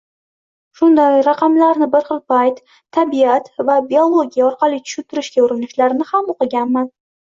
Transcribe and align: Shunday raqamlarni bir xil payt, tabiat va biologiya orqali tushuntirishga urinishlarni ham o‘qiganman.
Shunday 0.79 1.19
raqamlarni 1.27 1.89
bir 1.97 2.07
xil 2.09 2.23
payt, 2.33 2.59
tabiat 2.99 3.55
va 3.71 3.79
biologiya 3.95 4.51
orqali 4.51 4.85
tushuntirishga 4.89 5.49
urinishlarni 5.49 6.15
ham 6.15 6.39
o‘qiganman. 6.39 6.97